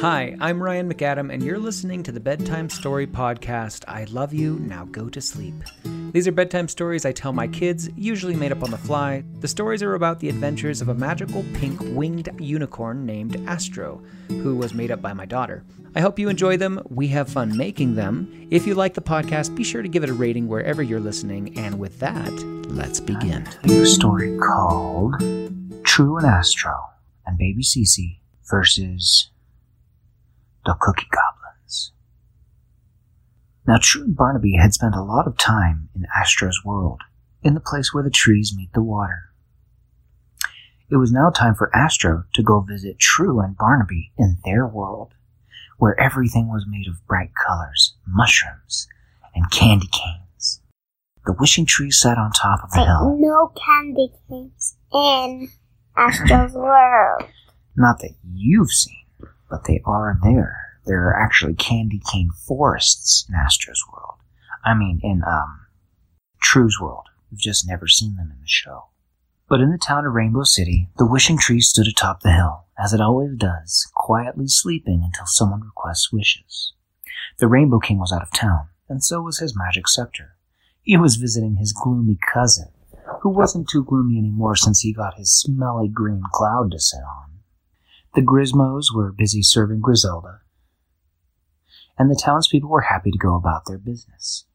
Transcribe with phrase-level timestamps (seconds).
[0.00, 3.84] Hi, I'm Ryan McAdam, and you're listening to the Bedtime Story Podcast.
[3.86, 5.54] I love you, now go to sleep.
[6.10, 9.22] These are bedtime stories I tell my kids, usually made up on the fly.
[9.38, 14.56] The stories are about the adventures of a magical pink winged unicorn named Astro, who
[14.56, 15.62] was made up by my daughter.
[15.94, 16.82] I hope you enjoy them.
[16.88, 18.48] We have fun making them.
[18.50, 21.56] If you like the podcast, be sure to give it a rating wherever you're listening.
[21.58, 22.32] And with that,
[22.70, 23.46] let's begin.
[23.62, 25.14] A new story called
[25.84, 26.88] True and Astro
[27.24, 28.18] and Baby Cece
[28.50, 29.30] versus
[30.64, 31.92] the Cookie Goblins.
[33.66, 37.02] Now, True and Barnaby had spent a lot of time in Astro's world,
[37.42, 39.30] in the place where the trees meet the water.
[40.90, 45.14] It was now time for Astro to go visit True and Barnaby in their world,
[45.78, 48.88] where everything was made of bright colors, mushrooms,
[49.34, 50.60] and candy canes.
[51.26, 53.16] The wishing tree sat on top of a hill.
[53.20, 55.48] No candy canes in
[55.96, 57.22] Astro's world.
[57.76, 58.99] Not that you've seen,
[59.50, 60.78] but they are there.
[60.86, 64.14] There are actually candy cane forests in Astro's world.
[64.64, 65.66] I mean, in um,
[66.40, 67.06] True's world.
[67.30, 68.86] We've just never seen them in the show.
[69.48, 72.92] But in the town of Rainbow City, the wishing tree stood atop the hill, as
[72.92, 76.72] it always does, quietly sleeping until someone requests wishes.
[77.38, 80.36] The Rainbow King was out of town, and so was his magic scepter.
[80.82, 82.68] He was visiting his gloomy cousin,
[83.22, 87.29] who wasn't too gloomy anymore since he got his smelly green cloud to sit on.
[88.14, 90.40] The Grizmos were busy serving Grizelda,
[91.96, 94.46] and the townspeople were happy to go about their business.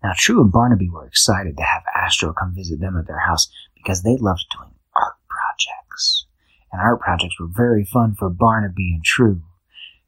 [0.00, 3.48] Now, True and Barnaby were excited to have Astro come visit them at their house
[3.74, 6.26] because they loved doing art projects.
[6.70, 9.42] And art projects were very fun for Barnaby and True.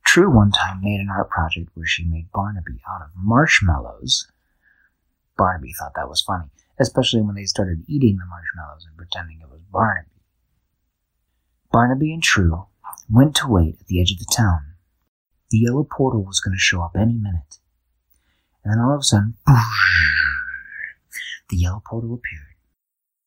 [0.06, 4.28] True one time made an art project where she made Barnaby out of marshmallows.
[5.36, 9.50] Barnaby thought that was funny, especially when they started eating the marshmallows and pretending it
[9.50, 10.19] was Barnaby.
[11.72, 12.66] Barnaby and True
[13.08, 14.74] went to wait at the edge of the town.
[15.50, 17.58] The yellow portal was going to show up any minute.
[18.64, 19.34] And then all of a sudden,
[21.48, 22.56] the yellow portal appeared,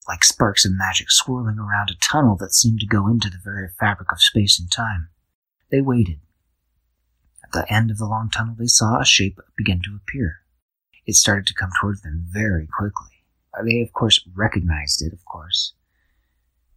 [0.07, 3.69] like sparks of magic swirling around a tunnel that seemed to go into the very
[3.79, 5.09] fabric of space and time.
[5.71, 6.19] They waited.
[7.43, 10.39] At the end of the long tunnel, they saw a shape begin to appear.
[11.05, 13.09] It started to come towards them very quickly.
[13.65, 15.73] They, of course, recognized it, of course.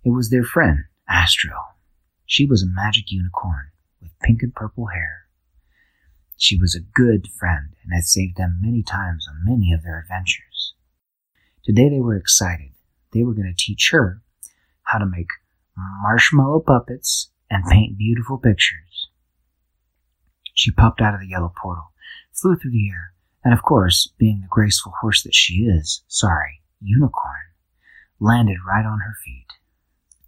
[0.04, 1.56] It was their friend, Astro.
[2.24, 5.26] She was a magic unicorn with pink and purple hair.
[6.36, 9.98] She was a good friend and had saved them many times on many of their
[9.98, 10.74] adventures.
[11.64, 12.72] Today they were excited.
[13.12, 14.22] They were going to teach her
[14.82, 15.28] how to make
[16.02, 19.08] marshmallow puppets and paint beautiful pictures.
[20.54, 21.92] She popped out of the yellow portal,
[22.32, 23.12] flew through the air,
[23.44, 27.52] and of course, being the graceful horse that she is, sorry, unicorn,
[28.18, 29.46] landed right on her feet.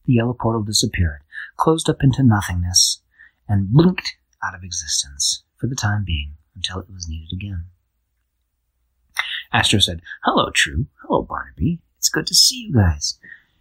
[0.08, 1.20] The yellow portal disappeared,
[1.58, 3.02] closed up into nothingness,
[3.46, 7.66] and blinked out of existence for the time being until it was needed again.
[9.52, 10.86] Astro said, Hello, True.
[11.02, 11.80] Hello, Barnaby.
[11.98, 13.18] It's good to see you guys.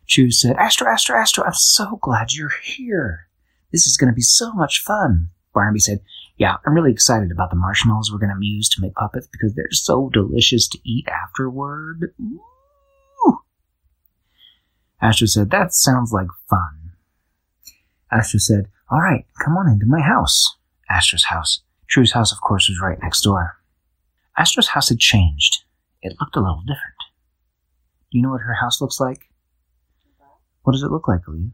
[0.08, 3.28] True said, Astro, Astro, Astro, I'm so glad you're here.
[3.74, 5.32] This is going to be so much fun.
[5.54, 6.00] Barnaby said,
[6.38, 9.54] Yeah, I'm really excited about the marshmallows we're going to use to make puppets because
[9.54, 12.14] they're so delicious to eat afterward.
[12.22, 12.40] Ooh.
[15.02, 16.92] Astro said, That sounds like fun.
[18.12, 20.56] Astro said, All right, come on into my house.
[20.90, 21.62] Astro's house.
[21.88, 23.58] True's house, of course, was right next door.
[24.38, 25.64] Astro's house had changed.
[26.02, 26.98] It looked a little different.
[28.12, 29.30] Do you know what her house looks like?
[30.64, 31.52] What does it look like, Aaliyah?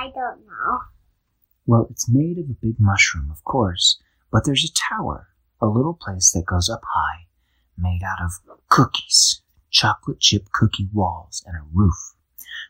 [0.00, 0.80] I don't know.
[1.66, 3.98] Well, it's made of a big mushroom, of course,
[4.30, 5.28] but there's a tower,
[5.60, 7.26] a little place that goes up high,
[7.78, 8.32] made out of
[8.68, 9.40] cookies,
[9.74, 12.14] chocolate chip cookie walls, and a roof.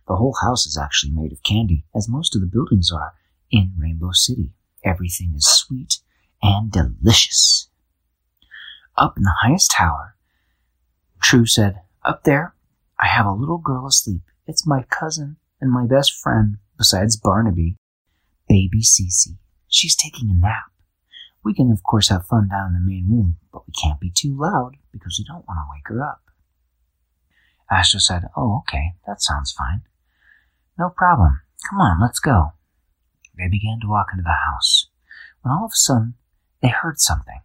[0.08, 3.12] The whole house is actually made of candy, as most of the buildings are
[3.50, 4.52] in Rainbow City.
[4.82, 5.98] Everything is sweet
[6.42, 7.68] and delicious.
[8.96, 10.16] Up in the highest tower,
[11.22, 12.54] True said, Up there,
[12.98, 14.22] I have a little girl asleep.
[14.46, 17.76] It's my cousin and my best friend, besides Barnaby,
[18.48, 19.36] baby Cece.
[19.68, 20.70] She's taking a nap.
[21.42, 24.10] We can, of course, have fun down in the main room, but we can't be
[24.10, 26.22] too loud because we don't want to wake her up.
[27.70, 29.82] Astro said, Oh, okay, that sounds fine.
[30.78, 31.40] No problem.
[31.70, 32.52] Come on, let's go.
[33.36, 34.88] They began to walk into the house,
[35.42, 36.14] when all of a sudden
[36.62, 37.40] they heard something.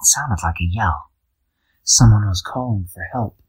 [0.00, 1.10] It sounded like a yell.
[1.82, 3.40] Someone was calling for help.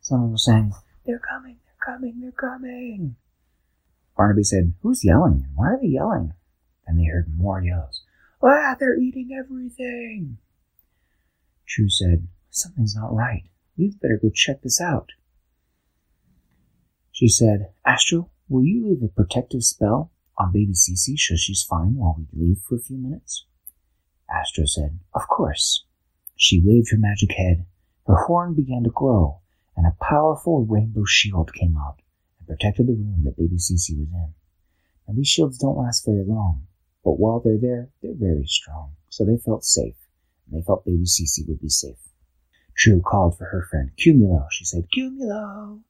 [0.00, 0.72] Someone was saying,
[1.04, 3.16] They're coming, they're coming, they're coming.
[4.16, 6.32] Barnaby said, Who's yelling why are they yelling?
[6.86, 8.02] Then they heard more yells.
[8.42, 10.38] Ah, they're eating everything.
[11.66, 13.44] True said, Something's not right.
[13.76, 15.10] We'd better go check this out.
[17.12, 21.96] She said, Astro, will you leave a protective spell on baby Cece so she's fine
[21.96, 23.46] while we leave for a few minutes?
[24.30, 25.84] Astro said, Of course.
[26.36, 27.64] She waved her magic head,
[28.06, 29.40] her horn began to glow,
[29.76, 32.00] and a powerful rainbow shield came out
[32.38, 34.34] and protected the room that baby Cece was in.
[35.06, 36.66] Now, these shields don't last very long,
[37.04, 39.96] but while they're there, they're very strong, so they felt safe,
[40.46, 41.96] and they felt baby Cece would be safe.
[42.76, 44.46] True called for her friend Cumulo.
[44.50, 45.80] She said, Cumulo!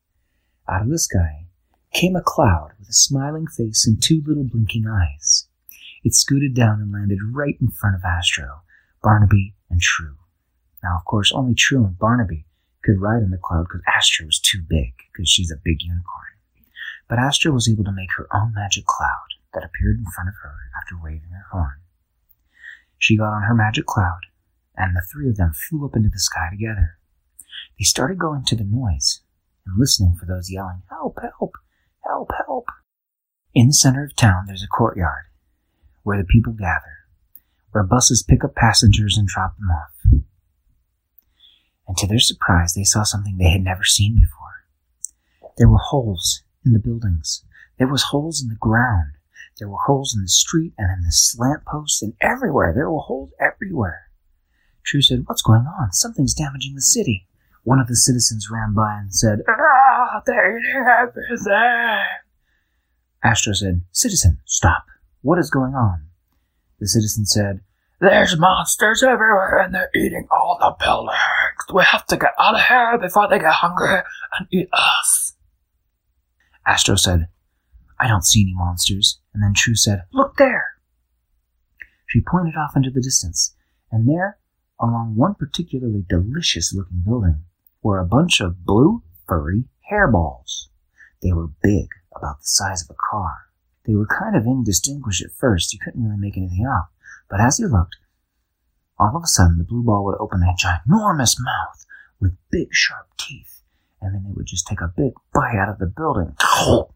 [0.69, 1.47] Out of the sky
[1.93, 5.49] came a cloud with a smiling face and two little blinking eyes.
[6.05, 8.63] It scooted down and landed right in front of Astro,
[9.03, 10.17] Barnaby, and True.
[10.83, 12.45] Now, of course, only True and Barnaby
[12.83, 16.27] could ride in the cloud because Astro was too big, because she's a big unicorn.
[17.09, 20.35] But Astro was able to make her own magic cloud that appeared in front of
[20.43, 21.81] her after waving her horn.
[22.99, 24.27] She got on her magic cloud,
[24.77, 26.99] and the three of them flew up into the sky together.
[27.79, 29.21] They started going to the noise
[29.67, 31.55] and listening for those yelling, Help, help,
[32.05, 32.67] help, help.
[33.55, 35.25] In the center of town, there's a courtyard
[36.03, 37.05] where the people gather,
[37.73, 40.23] where buses pick up passengers and drop them off.
[41.89, 45.53] And to their surprise, they saw something they had never seen before.
[45.57, 47.45] There were holes in the buildings.
[47.79, 49.13] There was holes in the ground.
[49.59, 52.73] There were holes in the street and in the slant posts and everywhere.
[52.75, 54.06] There were holes everywhere.
[54.87, 55.93] True said, What's going on?
[55.93, 57.27] Something's damaging the city.
[57.65, 62.05] One of the citizens ran by and said, Ah, they're eating everything.
[63.25, 64.85] Astro said, Citizen, stop.
[65.23, 66.07] What is going on?
[66.79, 67.61] The citizen said,
[68.01, 71.19] There's monsters everywhere and they're eating all the buildings.
[71.75, 74.03] We have to get out of here before they get hungry
[74.39, 75.35] and eat us.
[76.65, 77.27] Astro said,
[77.99, 79.19] I don't see any monsters.
[79.35, 80.67] And then True said, Look there.
[82.07, 83.57] She pointed off into the distance,
[83.91, 84.39] and there,
[84.81, 87.43] along one particularly delicious looking building,
[87.83, 90.69] were a bunch of blue, furry hairballs.
[91.23, 93.47] They were big, about the size of a car.
[93.87, 95.73] They were kind of indistinguished at first.
[95.73, 96.87] You couldn't really make anything out.
[97.31, 97.97] But as you looked,
[98.99, 101.87] all of a sudden the blue ball would open a ginormous mouth
[102.21, 103.63] with big sharp teeth,
[104.01, 106.35] and then it would just take a big bite out of the building.
[106.67, 106.87] And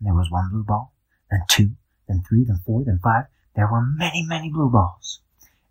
[0.00, 0.94] there was one blue ball,
[1.30, 1.70] then two,
[2.08, 3.24] then three, then four, then five.
[3.54, 5.20] There were many, many blue balls,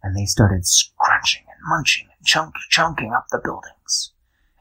[0.03, 4.13] and they started scrunching and munching and chunk- chunking up the buildings.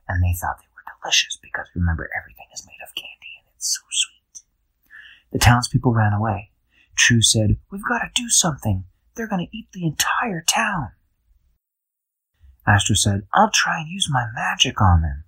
[0.08, 3.78] And they thought they were delicious because remember, everything is made of candy and it's
[3.78, 4.44] so sweet.
[5.32, 6.50] The townspeople ran away.
[6.96, 8.84] True said, We've got to do something.
[9.14, 10.90] They're going to eat the entire town.
[12.66, 15.25] Astro said, I'll try and use my magic on them.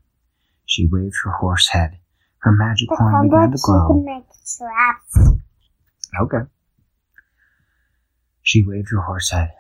[0.67, 1.99] She waved her horse head.
[2.39, 3.89] Her magic horn began to glow.
[3.89, 4.25] can make
[4.57, 5.39] traps.
[6.21, 6.49] Okay.
[8.43, 9.53] She waved her horse head,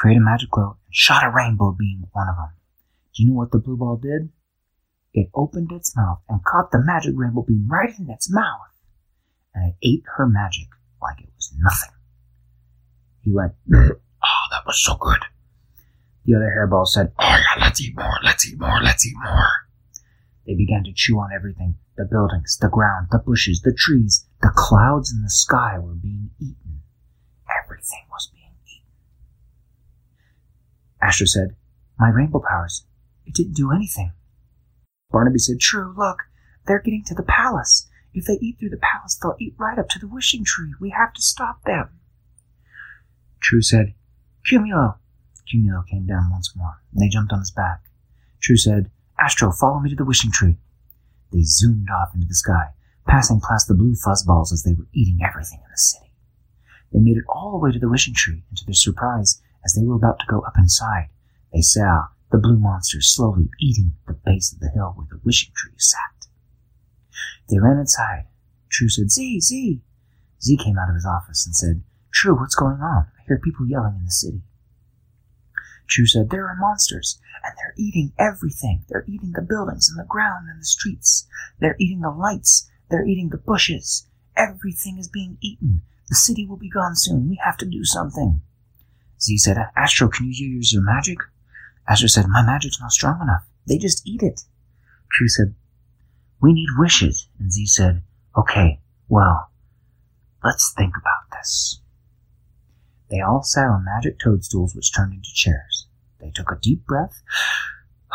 [0.00, 2.48] created a magic glow, and shot a rainbow beam at one of them.
[3.14, 4.30] Do you know what the blue ball did?
[5.12, 8.72] It opened its mouth and caught the magic rainbow beam right in its mouth,
[9.54, 10.68] and it ate her magic
[11.02, 11.94] like it was nothing.
[13.20, 15.20] He went, Oh, that was so good.
[16.24, 19.50] The other hairball said, Oh, yeah, let's eat more, let's eat more, let's eat more.
[20.46, 24.52] They began to chew on everything the buildings, the ground, the bushes, the trees, the
[24.54, 26.80] clouds in the sky were being eaten.
[27.62, 28.39] Everything was being
[31.02, 31.56] Astro said,
[31.98, 32.84] My rainbow powers,
[33.26, 34.12] it didn't do anything.
[35.10, 36.18] Barnaby said, True, look,
[36.66, 37.88] they're getting to the palace.
[38.12, 40.74] If they eat through the palace, they'll eat right up to the wishing tree.
[40.80, 42.00] We have to stop them.
[43.40, 43.94] True said,
[44.46, 44.98] Cumulo.
[45.48, 47.82] Cumulo came down once more, and they jumped on his back.
[48.40, 50.56] True said, Astro, follow me to the wishing tree.
[51.32, 52.70] They zoomed off into the sky,
[53.06, 56.10] passing past the blue fuzzballs as they were eating everything in the city.
[56.92, 59.74] They made it all the way to the wishing tree, and to their surprise, as
[59.74, 61.08] they were about to go up inside,
[61.52, 65.52] they saw the blue monster slowly eating the base of the hill where the wishing
[65.54, 66.28] tree sat.
[67.48, 68.26] They ran inside.
[68.68, 69.82] True said, Zee, Zee.
[70.42, 73.06] Zee came out of his office and said, True, what's going on?
[73.18, 74.42] I hear people yelling in the city.
[75.88, 78.84] True said, There are monsters, and they're eating everything.
[78.88, 81.26] They're eating the buildings and the ground and the streets.
[81.58, 82.70] They're eating the lights.
[82.88, 84.06] They're eating the bushes.
[84.36, 85.82] Everything is being eaten.
[86.08, 87.28] The city will be gone soon.
[87.28, 88.40] We have to do something.
[89.22, 91.18] Zee said, Astro, can you use your magic?
[91.88, 93.44] Astro said, My magic's not strong enough.
[93.66, 94.42] They just eat it.
[95.12, 95.54] True said,
[96.40, 97.28] We need wishes.
[97.38, 98.02] And Zee said,
[98.36, 99.50] Okay, well,
[100.42, 101.80] let's think about this.
[103.10, 105.86] They all sat on magic toadstools which turned into chairs.
[106.20, 107.22] They took a deep breath.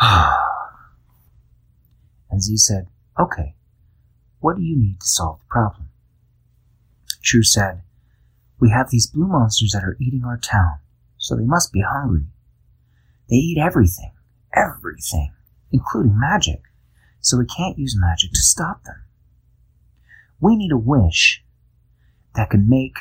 [2.30, 3.54] and Zee said, Okay,
[4.40, 5.88] what do you need to solve the problem?
[7.22, 7.82] True said,
[8.58, 10.78] We have these blue monsters that are eating our town,
[11.18, 12.26] so they must be hungry.
[13.28, 14.12] They eat everything,
[14.54, 15.32] everything,
[15.72, 16.62] including magic,
[17.20, 19.02] so we can't use magic to stop them.
[20.40, 21.42] We need a wish.
[22.34, 22.98] that can make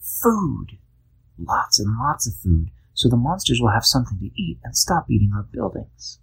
[0.00, 0.78] food.
[1.38, 5.10] Lots and lots of food, so the monsters will have something to eat and stop
[5.10, 6.18] eating our buildings.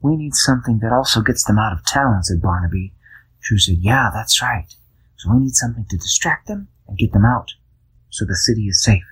[0.00, 2.94] We need something that also gets them out of town, said Barnaby.
[3.42, 4.72] True said, Yeah, that's right.
[5.16, 7.52] So we need something to distract them and get them out,
[8.10, 9.02] so the city is safe.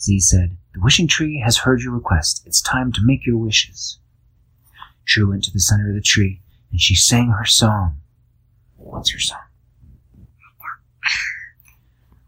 [0.00, 2.42] Zee said, The wishing tree has heard your request.
[2.46, 3.98] It's time to make your wishes.
[5.06, 8.00] True went to the center of the tree, and she sang her song.
[8.76, 9.40] What's her song?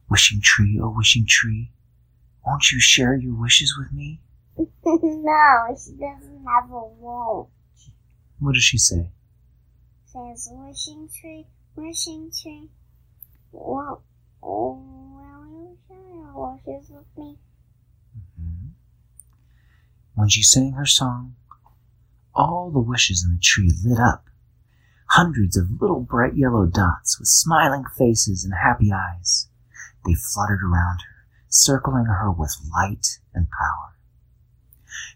[0.09, 1.71] Wishing tree, oh wishing tree,
[2.47, 4.21] won't you share your wishes with me?
[4.57, 7.49] no, she doesn't have a won't.
[8.39, 9.11] What does she say?
[10.07, 11.47] Says wishing tree,
[11.77, 12.71] wishing tree.
[13.53, 14.03] Well,
[14.43, 14.81] oh,
[15.13, 17.37] will you share your wishes with me?
[18.41, 18.71] Mhm.
[20.15, 21.37] When she sang her song,
[22.35, 24.29] all the wishes in the tree lit up.
[25.11, 29.49] Hundreds of little bright yellow dots with smiling faces and happy eyes.
[30.05, 33.97] They fluttered around her, circling her with light and power.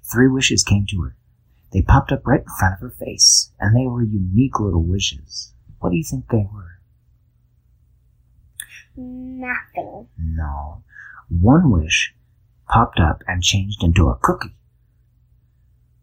[0.02, 1.16] Three wishes came to her.
[1.72, 5.52] They popped up right in front of her face, and they were unique little wishes.
[5.78, 6.78] What do you think they were?
[8.96, 10.08] Nothing.
[10.18, 10.82] No.
[11.28, 12.14] One wish
[12.72, 14.56] popped up and changed into a cookie.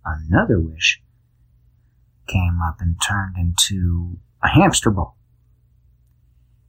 [0.05, 1.01] Another wish
[2.27, 5.17] came up and turned into a hamster ball.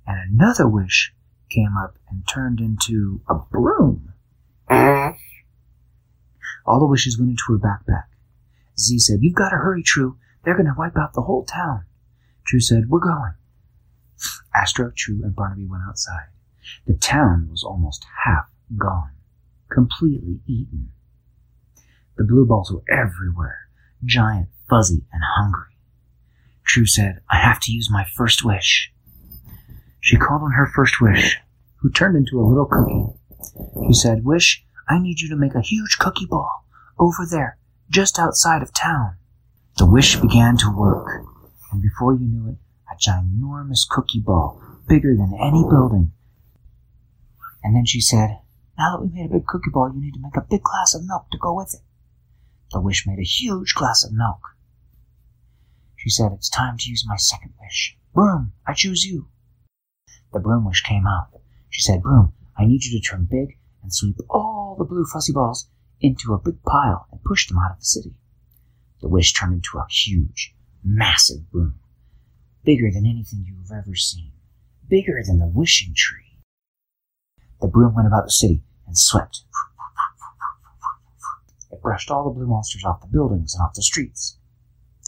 [0.06, 1.12] And another wish
[1.50, 4.14] came up and turned into a broom.
[6.66, 8.04] All the wishes went into her backpack.
[8.78, 10.16] Zee said, You've got to hurry, True.
[10.44, 11.84] They're going to wipe out the whole town.
[12.46, 13.34] True said, We're going.
[14.54, 16.28] Astro, True, and Barnaby went outside.
[16.86, 19.10] The town was almost half gone,
[19.70, 20.90] completely eaten.
[22.16, 23.68] The blue balls were everywhere,
[24.04, 25.76] giant, fuzzy, and hungry.
[26.66, 28.92] True said, I have to use my first wish.
[30.00, 31.38] She called on her first wish,
[31.76, 33.06] who turned into a little cookie.
[33.86, 36.64] She said, Wish, I need you to make a huge cookie ball
[36.98, 37.58] over there,
[37.88, 39.16] just outside of town.
[39.78, 41.24] The wish began to work,
[41.72, 42.58] and before you knew it,
[42.90, 46.12] a ginormous cookie ball, bigger than any building.
[47.62, 48.39] And then she said,
[48.80, 50.94] Now that we made a big cookie ball, you need to make a big glass
[50.94, 51.82] of milk to go with it.
[52.72, 54.40] The wish made a huge glass of milk.
[55.96, 57.98] She said, It's time to use my second wish.
[58.14, 59.28] Broom, I choose you.
[60.32, 61.28] The broom wish came out.
[61.68, 65.34] She said, Broom, I need you to turn big and sweep all the blue fuzzy
[65.34, 65.68] balls
[66.00, 68.14] into a big pile and push them out of the city.
[69.02, 71.80] The wish turned into a huge, massive broom,
[72.64, 74.32] bigger than anything you've ever seen,
[74.88, 76.38] bigger than the wishing tree.
[77.60, 79.44] The broom went about the city and swept.
[81.70, 84.36] It brushed all the blue monsters off the buildings and off the streets.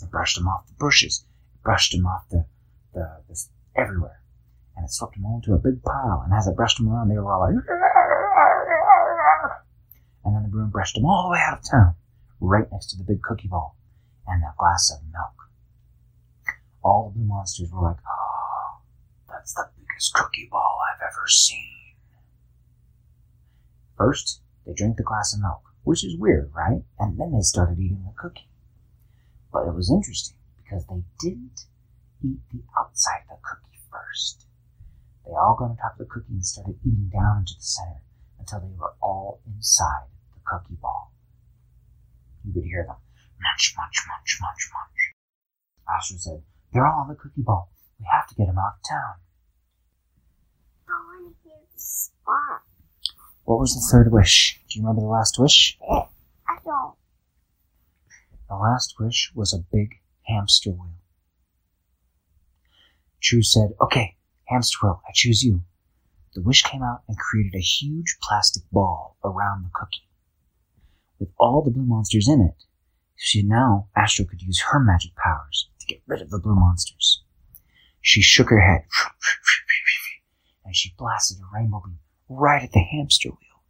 [0.01, 1.27] It brushed them off the bushes.
[1.57, 2.47] It brushed them off the,
[2.95, 3.37] the, the
[3.75, 4.21] everywhere.
[4.77, 6.23] And it swept them all into a big pile.
[6.25, 7.55] And as it brushed them around, they were all like,
[10.25, 11.97] and then the broom brushed them all the way out of town,
[12.41, 13.77] right next to the big cookie ball
[14.29, 15.51] and that glass of milk.
[16.85, 18.79] All the blue monsters were like, oh,
[19.29, 21.91] that's the biggest cookie ball I've ever seen.
[24.02, 26.82] First, they drank the glass of milk, which is weird, right?
[26.99, 28.50] And then they started eating the cookie.
[29.52, 31.66] But it was interesting because they didn't
[32.21, 34.47] eat the outside of the cookie first.
[35.25, 38.02] They all got on top of the cookie and started eating down into the center
[38.40, 41.12] until they were all inside the cookie ball.
[42.44, 42.99] You could hear them
[43.38, 45.14] munch, munch, munch, munch, munch.
[45.87, 46.42] Astro said,
[46.73, 47.71] They're all on the cookie ball.
[48.00, 49.14] We have to get them out of town.
[50.90, 52.62] I want to hear the spot.
[53.52, 54.59] What was the third wish?
[54.71, 55.78] Do you remember the last wish?
[55.87, 56.94] I don't.
[58.49, 60.97] The last wish was a big hamster wheel.
[63.21, 64.16] True said, Okay,
[64.47, 65.64] hamster wheel, I choose you.
[66.32, 70.09] The wish came out and created a huge plastic ball around the cookie.
[71.18, 72.64] With all the blue monsters in it,
[73.16, 77.23] she now, Astro could use her magic powers to get rid of the blue monsters.
[78.00, 78.87] She shook her head,
[80.64, 81.99] and she blasted a rainbow beam
[82.37, 83.62] right at the hamster wheel.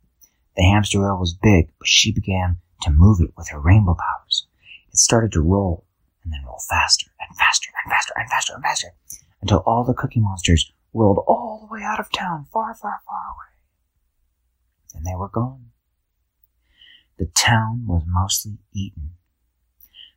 [0.57, 4.47] The hamster wheel was big, but she began to move it with her rainbow powers.
[4.91, 5.87] It started to roll,
[6.23, 8.89] and then roll faster and faster and faster and faster and faster,
[9.41, 13.23] until all the cookie monsters rolled all the way out of town, far, far, far
[13.31, 13.53] away.
[14.95, 15.71] And they were gone.
[17.19, 19.13] The town was mostly eaten.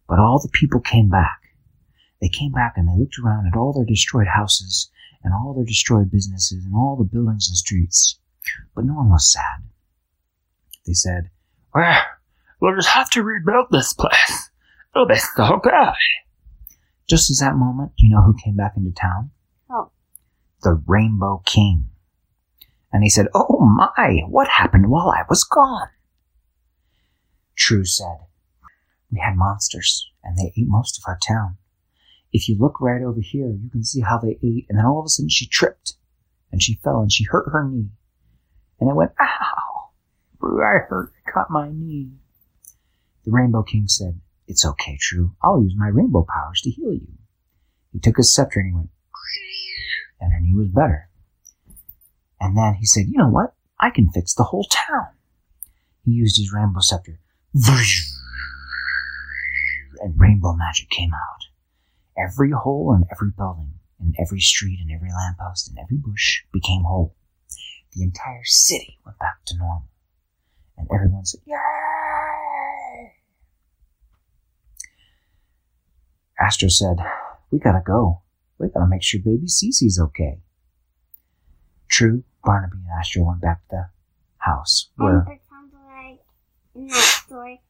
[0.07, 1.39] But all the people came back.
[2.21, 4.89] They came back and they looked around at all their destroyed houses
[5.23, 8.19] and all their destroyed businesses and all the buildings and streets.
[8.75, 9.63] But no one was sad.
[10.85, 11.29] They said,
[11.73, 12.01] Well,
[12.59, 14.49] we'll just have to rebuild this place.
[14.95, 15.93] It'll be so good.
[17.07, 19.31] Just as that moment, you know who came back into town?
[19.69, 19.91] Oh.
[20.63, 21.89] the Rainbow King.
[22.91, 25.89] And he said, Oh my, what happened while I was gone?
[27.55, 28.19] True said,
[29.11, 31.57] We had monsters, and they ate most of our town.
[32.31, 34.99] If you look right over here, you can see how they ate, and then all
[34.99, 35.95] of a sudden she tripped,
[36.51, 37.89] and she fell, and she hurt her knee.
[38.79, 39.89] And I went, Ow!
[40.41, 42.11] I hurt, I cut my knee.
[43.23, 45.35] The Rainbow King said, It's okay, True.
[45.41, 47.07] I'll use my rainbow powers to heal you.
[47.91, 48.89] He took his scepter and he went,
[50.19, 51.09] and her knee was better.
[52.39, 53.53] And then he said, You know what?
[53.79, 55.07] I can fix the whole town.
[56.03, 57.19] He used his rainbow scepter,
[60.01, 61.45] and rainbow magic came out.
[62.17, 66.83] Every hole in every building, in every street, in every lamppost, in every bush became
[66.83, 67.15] whole.
[67.95, 69.87] The entire city went back to normal.
[70.77, 71.55] And everyone said, Yay!
[76.39, 76.97] Astro said,
[77.51, 78.21] We gotta go.
[78.59, 80.39] We gotta make sure baby Cece's okay.
[81.89, 83.89] True, Barnaby and Astro went back to the
[84.39, 86.19] house where And it sounds like
[86.75, 87.61] in that story,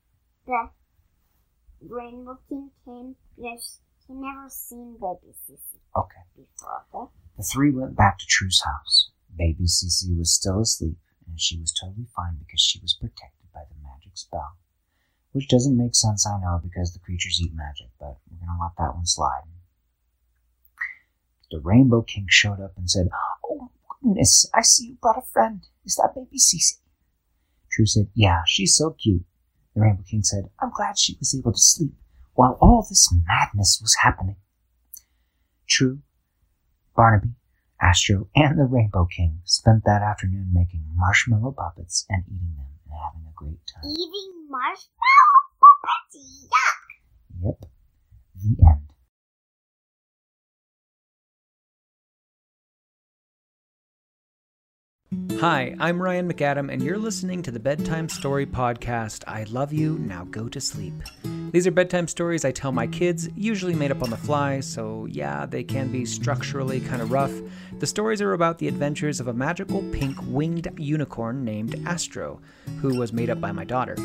[0.47, 0.69] the
[1.87, 6.21] Rainbow King came because he never seen baby Sissy Okay.
[6.35, 6.83] before.
[6.95, 7.11] Okay?
[7.37, 9.11] The three went back to True's house.
[9.37, 13.61] Baby Cece was still asleep, and she was totally fine because she was protected by
[13.69, 14.57] the magic spell.
[15.31, 18.71] Which doesn't make sense, I know, because the creatures eat magic, but we're gonna let
[18.77, 19.43] that one slide.
[21.51, 23.09] The Rainbow King showed up and said,
[23.43, 23.69] Oh
[24.01, 25.67] goodness, I see you brought a friend.
[25.85, 26.79] Is that baby Cece?
[27.71, 29.25] True said, Yeah, she's so cute.
[29.73, 31.93] The Rainbow King said, I'm glad she was able to sleep
[32.33, 34.37] while all this madness was happening.
[35.67, 35.99] True,
[36.95, 37.31] Barnaby,
[37.81, 42.93] Astro, and the Rainbow King spent that afternoon making marshmallow puppets and eating them and
[43.05, 43.83] having a great time.
[43.83, 46.47] Eating marshmallow puppets.
[46.47, 46.81] Yuck!
[47.43, 47.65] Yep.
[48.41, 48.81] The end.
[55.39, 59.23] Hi, I'm Ryan McAdam, and you're listening to the Bedtime Story Podcast.
[59.27, 60.93] I love you, now go to sleep.
[61.51, 65.05] These are bedtime stories I tell my kids, usually made up on the fly, so
[65.05, 67.31] yeah, they can be structurally kind of rough.
[67.79, 72.41] The stories are about the adventures of a magical pink winged unicorn named Astro,
[72.81, 73.95] who was made up by my daughter.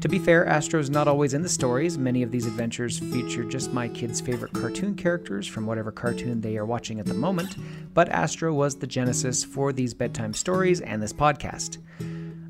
[0.00, 1.98] To be fair, Astro's not always in the stories.
[1.98, 6.56] Many of these adventures feature just my kids' favorite cartoon characters from whatever cartoon they
[6.56, 7.56] are watching at the moment,
[7.94, 11.78] but Astro was the genesis for these bedtime stories and this podcast.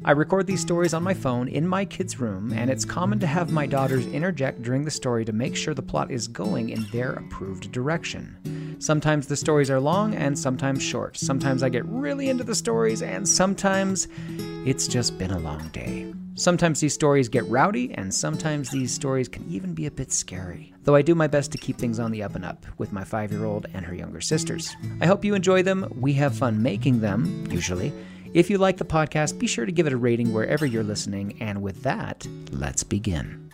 [0.05, 3.27] I record these stories on my phone in my kids' room, and it's common to
[3.27, 6.85] have my daughters interject during the story to make sure the plot is going in
[6.91, 8.77] their approved direction.
[8.81, 11.17] Sometimes the stories are long and sometimes short.
[11.17, 14.09] Sometimes I get really into the stories, and sometimes
[14.67, 16.12] it's just been a long day.
[16.35, 20.75] Sometimes these stories get rowdy, and sometimes these stories can even be a bit scary.
[20.83, 23.05] Though I do my best to keep things on the up and up with my
[23.05, 24.75] five year old and her younger sisters.
[25.01, 25.87] I hope you enjoy them.
[25.95, 27.93] We have fun making them, usually.
[28.35, 31.37] If you like the podcast, be sure to give it a rating wherever you're listening.
[31.40, 33.51] And with that, let's begin.